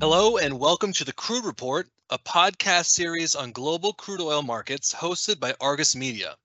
[0.00, 4.94] Hello, and welcome to the Crude Report, a podcast series on global crude oil markets
[4.94, 6.36] hosted by Argus Media.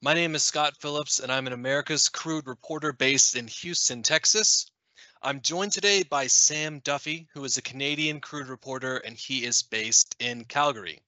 [0.00, 4.70] My name is Scott Phillips, and I'm an America's crude reporter based in Houston, Texas.
[5.20, 9.64] I'm joined today by Sam Duffy, who is a Canadian crude reporter, and he is
[9.64, 11.00] based in Calgary.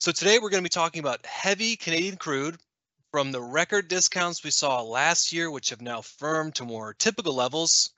[0.00, 2.58] So today we're going to be talking about heavy Canadian crude
[3.10, 7.34] from the record discounts we saw last year, which have now firmed to more typical
[7.34, 7.93] levels,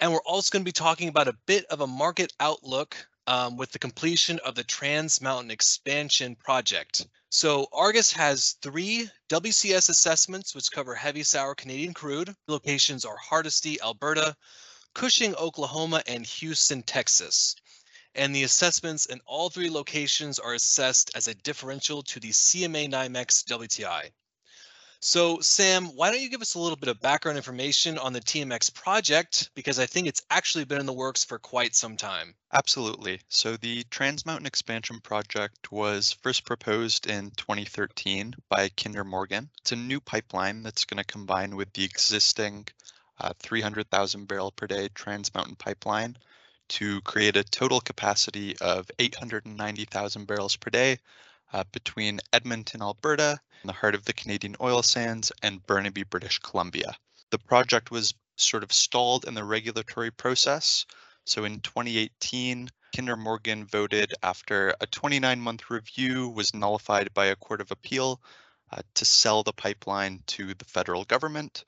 [0.00, 2.96] and we're also going to be talking about a bit of a market outlook
[3.26, 7.06] um, with the completion of the Trans Mountain Expansion project.
[7.30, 12.34] So Argus has three WCS assessments which cover heavy sour Canadian crude.
[12.46, 14.36] Locations are Hardisty, Alberta,
[14.94, 17.56] Cushing, Oklahoma, and Houston, Texas.
[18.14, 22.88] And the assessments in all three locations are assessed as a differential to the CMA
[22.88, 24.10] NYMEX WTI.
[25.00, 28.20] So Sam, why don't you give us a little bit of background information on the
[28.20, 29.50] TMX project?
[29.54, 32.34] Because I think it's actually been in the works for quite some time.
[32.52, 33.20] Absolutely.
[33.28, 39.50] So the Trans Mountain Expansion Project was first proposed in 2013 by Kinder Morgan.
[39.60, 42.66] It's a new pipeline that's going to combine with the existing
[43.20, 46.16] uh, 300,000 barrel per day Trans Mountain pipeline
[46.68, 50.98] to create a total capacity of 890,000 barrels per day
[51.52, 56.38] uh, between Edmonton, Alberta, in the heart of the Canadian oil sands, and Burnaby, British
[56.38, 56.96] Columbia.
[57.30, 60.86] The project was sort of stalled in the regulatory process.
[61.24, 67.36] So in 2018, Kinder Morgan voted after a 29 month review was nullified by a
[67.36, 68.20] court of appeal
[68.70, 71.64] uh, to sell the pipeline to the federal government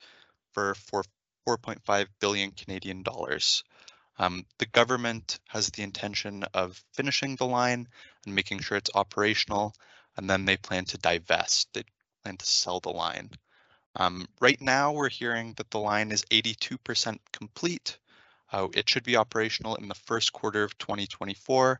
[0.53, 1.03] for, for
[1.47, 3.63] 4.5 billion Canadian dollars.
[4.19, 7.87] Um, the government has the intention of finishing the line
[8.25, 9.73] and making sure it's operational,
[10.17, 11.69] and then they plan to divest.
[11.73, 11.83] They
[12.23, 13.31] plan to sell the line.
[13.95, 17.97] Um, right now, we're hearing that the line is 82% complete.
[18.51, 21.79] Uh, it should be operational in the first quarter of 2024,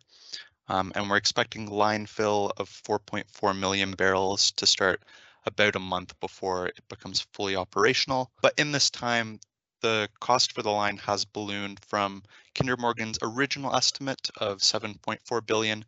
[0.69, 5.03] um, and we're expecting line fill of 4.4 million barrels to start
[5.45, 8.31] about a month before it becomes fully operational.
[8.41, 9.39] But in this time,
[9.81, 12.23] the cost for the line has ballooned from
[12.55, 15.85] Kinder Morgan's original estimate of 7.4 billion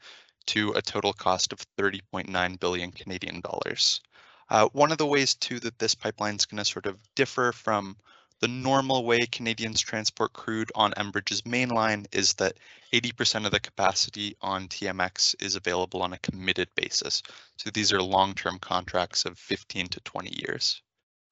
[0.47, 4.01] to a total cost of 30.9 billion Canadian dollars.
[4.49, 7.51] Uh, one of the ways too that this pipeline is going to sort of differ
[7.51, 7.95] from
[8.41, 12.57] the normal way Canadians transport crude on Enbridge's main line is that
[12.91, 17.21] 80% of the capacity on TMX is available on a committed basis.
[17.57, 20.81] So these are long-term contracts of 15 to 20 years.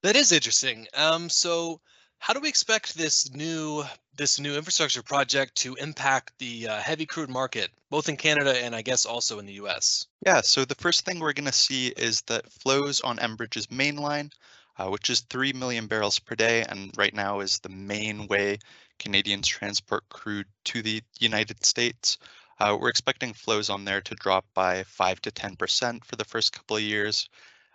[0.04, 0.88] That is interesting.
[0.94, 1.82] Um, so
[2.20, 3.84] how do we expect this new
[4.16, 8.76] this new infrastructure project to impact the uh, heavy crude market, both in Canada and
[8.76, 10.08] I guess also in the U.S.?
[10.26, 13.96] Yeah, so the first thing we're going to see is that flows on Enbridge's main
[13.96, 14.32] line,
[14.78, 18.60] uh, which is 3 million barrels per day, and right now is the main way
[19.00, 22.18] Canadians transport crude to the United States.
[22.60, 26.52] Uh, we're expecting flows on there to drop by 5 to 10% for the first
[26.52, 27.30] couple of years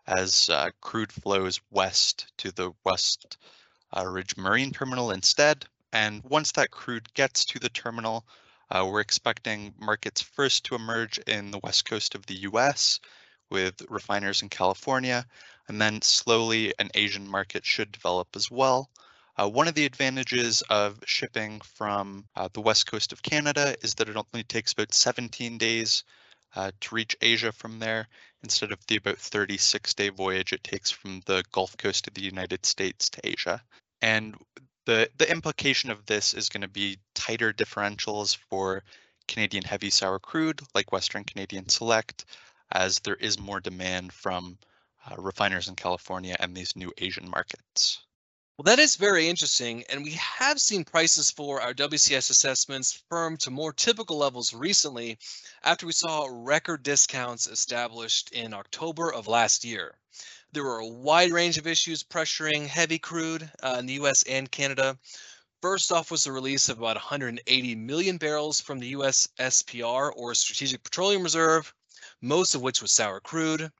[0.07, 3.39] as uh, crude flows west to the west
[3.97, 5.65] uh, Ridge Marine Terminal instead.
[5.93, 8.27] And once that crude gets to the terminal,
[8.71, 12.99] uh, we're expecting markets first to emerge in the west coast of the US
[13.51, 15.25] with refiners in California,
[15.69, 18.91] and then slowly an Asian market should develop as well.
[19.37, 23.95] Uh, one of the advantages of shipping from uh, the west coast of Canada is
[23.95, 26.05] that it only takes about 17 days
[26.57, 28.09] uh, to reach Asia from there
[28.43, 32.23] instead of the about 36 day voyage it takes from the Gulf Coast of the
[32.23, 33.63] United States to Asia.
[34.05, 34.37] And
[34.85, 38.85] the, the implication of this is going to be tighter differentials for
[39.27, 42.27] Canadian heavy sour crude like Western Canadian Select,
[42.71, 44.59] as there is more demand from
[45.07, 48.05] uh, refiners in California and these new Asian markets.
[48.57, 49.83] Well, that is very interesting.
[49.89, 55.19] And we have seen prices for our WCS assessments firm to more typical levels recently
[55.65, 59.99] after we saw record discounts established in October of last year.
[60.53, 64.49] There were a wide range of issues pressuring heavy crude uh, in the US and
[64.49, 64.97] Canada.
[65.61, 70.33] First off was the release of about 180 million barrels from the US SPR or
[70.33, 71.75] Strategic Petroleum Reserve,
[72.21, 73.73] most of which was sour crude.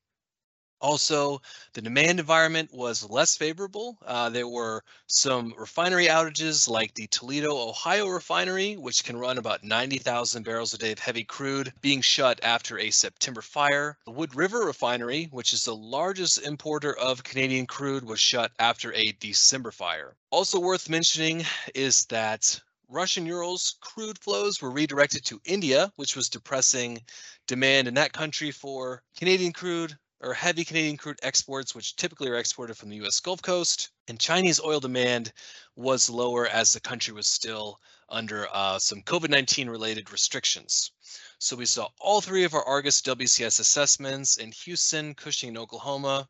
[0.85, 1.41] Also,
[1.73, 3.97] the demand environment was less favorable.
[4.05, 9.65] Uh, there were some refinery outages like the Toledo, Ohio refinery, which can run about
[9.65, 13.97] 90,000 barrels a day of heavy crude, being shut after a September fire.
[14.05, 18.93] The Wood River refinery, which is the largest importer of Canadian crude, was shut after
[18.93, 20.15] a December fire.
[20.29, 22.61] Also worth mentioning is that
[22.91, 27.03] Russian Urals crude flows were redirected to India, which was depressing
[27.47, 32.37] demand in that country for Canadian crude, or heavy Canadian crude exports, which typically are
[32.37, 33.91] exported from the US Gulf Coast.
[34.09, 35.33] And Chinese oil demand
[35.77, 40.93] was lower as the country was still under uh, some COVID-19 related restrictions.
[41.39, 46.29] So we saw all three of our Argus WCS assessments in Houston, Cushing, and Oklahoma,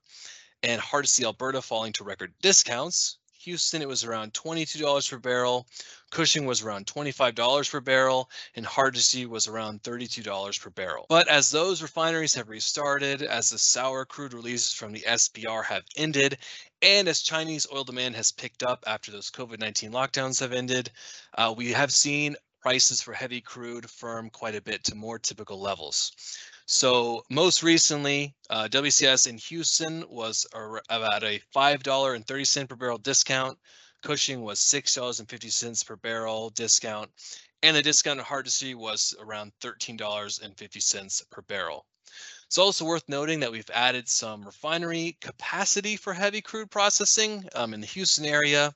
[0.63, 3.19] and Hardisty, Alberta falling to record discounts.
[3.45, 5.67] Houston, it was around $22 per barrel.
[6.11, 11.07] Cushing was around $25 per barrel, and Hardisty was around $32 per barrel.
[11.09, 15.85] But as those refineries have restarted, as the sour crude releases from the SPR have
[15.97, 16.39] ended,
[16.81, 20.91] and as Chinese oil demand has picked up after those COVID 19 lockdowns have ended,
[21.37, 25.61] uh, we have seen prices for heavy crude firm quite a bit to more typical
[25.61, 26.13] levels.
[26.67, 30.47] So most recently, uh, WCS in Houston was
[30.89, 33.59] about a $5.30 per barrel discount.
[34.03, 37.11] Cushing was $6.50 per barrel discount.
[37.63, 41.85] And the discount at Hardisty was around $13.50 per barrel.
[42.47, 47.75] It's also worth noting that we've added some refinery capacity for heavy crude processing um,
[47.75, 48.75] in the Houston area,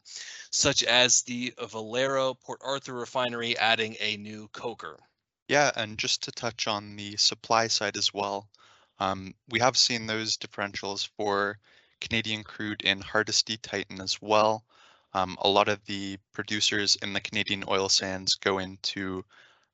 [0.51, 4.99] such as the Valero Port Arthur refinery adding a new coker.
[5.49, 8.49] Yeah, and just to touch on the supply side as well,
[9.01, 11.59] um, we have seen those differentials for
[12.01, 14.63] Canadian crude in Hardisty tighten as well.
[15.15, 19.25] Um, a lot of the producers in the Canadian oil sands go into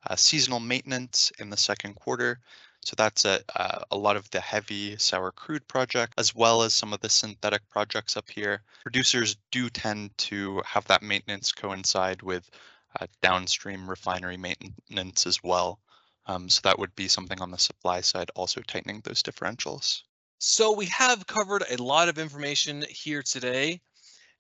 [0.09, 2.39] uh, seasonal maintenance in the second quarter.
[2.85, 6.75] So that's a, uh, a lot of the heavy sour crude project, as well as
[6.75, 8.63] some of the synthetic projects up here.
[8.83, 12.49] Producers do tend to have that maintenance coincide with
[13.23, 15.81] downstream refinery maintenance as well.
[16.27, 20.03] Um, so that would be something on the supply side, also tightening those differentials.
[20.39, 23.81] So we have covered a lot of information here today.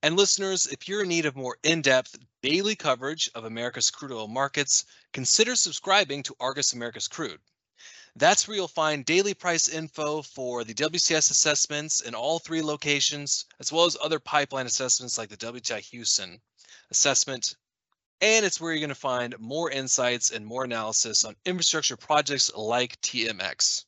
[0.02, 4.28] And listeners, if you're in need of more in-depth daily coverage of America's crude oil
[4.28, 7.40] markets, consider subscribing to Argus America's Crude.
[8.16, 13.46] That's where you'll find daily price info for the WCS assessments in all three locations,
[13.60, 16.40] as well as other pipeline assessments like the WTI Houston
[16.90, 17.56] assessment,
[18.20, 22.52] and it's where you're going to find more insights and more analysis on infrastructure projects
[22.54, 23.84] like TMX.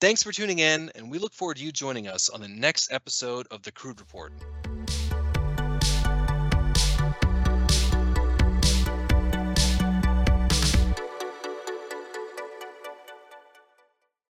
[0.00, 2.92] Thanks for tuning in, and we look forward to you joining us on the next
[2.92, 4.32] episode of the Crude Report.